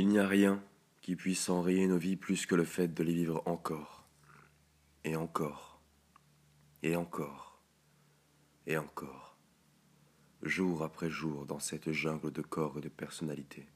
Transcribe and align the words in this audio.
Il 0.00 0.08
n'y 0.08 0.18
a 0.18 0.26
rien 0.26 0.64
qui 1.02 1.14
puisse 1.14 1.50
enrayer 1.50 1.86
nos 1.86 1.98
vies 1.98 2.16
plus 2.16 2.46
que 2.46 2.54
le 2.54 2.64
fait 2.64 2.88
de 2.88 3.02
les 3.02 3.12
vivre 3.12 3.42
encore, 3.44 4.08
et 5.04 5.14
encore, 5.14 5.82
et 6.82 6.96
encore, 6.96 7.60
et 8.66 8.78
encore, 8.78 9.36
jour 10.40 10.84
après 10.84 11.10
jour 11.10 11.44
dans 11.44 11.58
cette 11.58 11.92
jungle 11.92 12.32
de 12.32 12.40
corps 12.40 12.78
et 12.78 12.80
de 12.80 12.88
personnalités, 12.88 13.66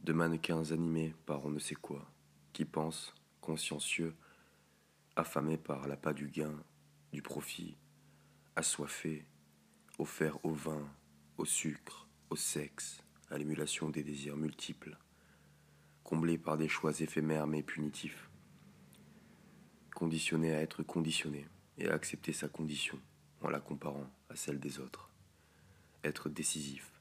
de 0.00 0.12
mannequins 0.12 0.72
animés 0.72 1.14
par 1.24 1.46
on 1.46 1.50
ne 1.50 1.60
sait 1.60 1.76
quoi, 1.76 2.04
qui 2.52 2.64
pensent, 2.64 3.14
consciencieux, 3.40 4.16
affamés 5.14 5.56
par 5.56 5.86
l'appât 5.86 6.14
du 6.14 6.26
gain, 6.26 6.64
du 7.12 7.22
profit, 7.22 7.76
assoiffés, 8.56 9.24
offerts 10.00 10.44
au 10.44 10.50
vin, 10.50 10.84
au 11.38 11.44
sucre, 11.44 12.08
au 12.28 12.34
sexe, 12.34 13.04
à 13.30 13.38
l'émulation 13.38 13.88
des 13.88 14.02
désirs 14.02 14.36
multiples, 14.36 14.98
comblés 16.12 16.36
par 16.36 16.58
des 16.58 16.68
choix 16.68 16.92
éphémères 17.00 17.46
mais 17.46 17.62
punitifs, 17.62 18.28
conditionnés 19.94 20.54
à 20.54 20.60
être 20.60 20.82
conditionnés 20.82 21.48
et 21.78 21.88
à 21.88 21.94
accepter 21.94 22.34
sa 22.34 22.48
condition 22.48 23.00
en 23.40 23.48
la 23.48 23.60
comparant 23.60 24.12
à 24.28 24.36
celle 24.36 24.60
des 24.60 24.78
autres, 24.78 25.08
être 26.04 26.28
décisif, 26.28 26.92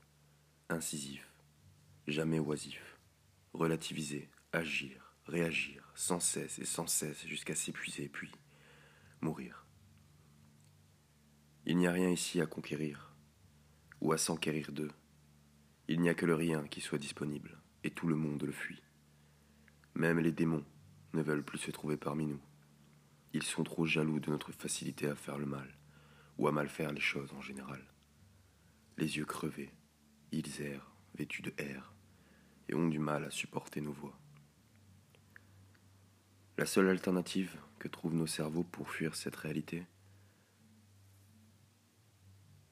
incisif, 0.70 1.28
jamais 2.08 2.40
oisif, 2.40 2.98
relativiser, 3.52 4.30
agir, 4.54 5.14
réagir, 5.26 5.92
sans 5.94 6.22
cesse 6.22 6.60
et 6.60 6.66
sans 6.66 6.88
cesse 6.88 7.28
jusqu'à 7.28 7.54
s'épuiser 7.54 8.08
puis 8.08 8.32
mourir. 9.20 9.66
Il 11.66 11.76
n'y 11.76 11.88
a 11.88 11.92
rien 11.92 12.10
ici 12.10 12.40
à 12.40 12.46
conquérir 12.46 13.14
ou 14.00 14.14
à 14.14 14.18
s'enquérir 14.18 14.72
d'eux 14.72 14.94
il 15.90 16.00
n'y 16.00 16.08
a 16.08 16.14
que 16.14 16.26
le 16.26 16.36
rien 16.36 16.66
qui 16.70 16.80
soit 16.80 16.98
disponible, 16.98 17.58
et 17.84 17.90
tout 17.90 18.08
le 18.08 18.16
monde 18.16 18.44
le 18.44 18.54
fuit. 18.54 18.82
Même 20.02 20.18
les 20.18 20.32
démons 20.32 20.66
ne 21.14 21.22
veulent 21.22 21.46
plus 21.46 21.60
se 21.60 21.70
trouver 21.70 21.96
parmi 21.96 22.26
nous. 22.26 22.42
Ils 23.34 23.44
sont 23.44 23.64
trop 23.64 23.86
jaloux 23.86 24.20
de 24.20 24.32
notre 24.32 24.52
facilité 24.52 25.08
à 25.08 25.14
faire 25.14 25.38
le 25.38 25.46
mal, 25.46 25.78
ou 26.40 26.48
à 26.48 26.52
mal 26.52 26.70
faire 26.70 26.92
les 26.92 27.00
choses 27.00 27.32
en 27.34 27.42
général. 27.42 27.80
Les 28.98 29.18
yeux 29.18 29.26
crevés, 29.26 29.72
ils 30.32 30.60
errent, 30.60 30.92
vêtus 31.14 31.44
de 31.44 31.54
air, 31.60 31.94
et 32.68 32.74
ont 32.74 32.88
du 32.88 32.98
mal 32.98 33.26
à 33.26 33.30
supporter 33.30 33.80
nos 33.80 33.92
voix. 33.92 34.18
La 36.58 36.66
seule 36.66 36.90
alternative 36.90 37.56
que 37.78 37.88
trouvent 37.88 38.16
nos 38.16 38.26
cerveaux 38.26 38.64
pour 38.64 38.90
fuir 38.90 39.14
cette 39.14 39.36
réalité, 39.36 39.86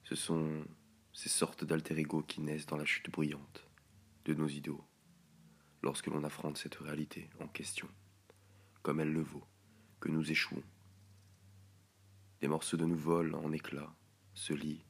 ce 0.02 0.16
sont 0.16 0.64
ces 1.12 1.28
sortes 1.28 1.62
d'alter 1.62 1.96
ego 1.96 2.22
qui 2.22 2.40
naissent 2.40 2.66
dans 2.66 2.76
la 2.76 2.84
chute 2.84 3.08
bruyante 3.08 3.68
de 4.24 4.34
nos 4.34 4.48
idéaux, 4.48 4.84
lorsque 5.82 6.06
l'on 6.06 6.24
affronte 6.24 6.58
cette 6.58 6.76
réalité 6.76 7.28
en 7.40 7.48
question, 7.48 7.88
comme 8.82 9.00
elle 9.00 9.12
le 9.12 9.22
vaut, 9.22 9.44
que 9.98 10.08
nous 10.08 10.30
échouons. 10.30 10.62
Des 12.40 12.48
morceaux 12.48 12.76
de 12.76 12.84
nous 12.84 12.96
volent 12.96 13.42
en 13.42 13.52
éclats, 13.52 13.92
se 14.34 14.52
lient 14.52 14.84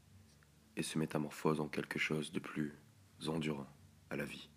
et 0.76 0.82
se 0.82 0.98
métamorphosent 0.98 1.60
en 1.60 1.68
quelque 1.68 1.98
chose 1.98 2.30
de 2.32 2.38
plus 2.38 2.78
endurant 3.26 3.66
à 4.10 4.16
la 4.16 4.24
vie. 4.24 4.49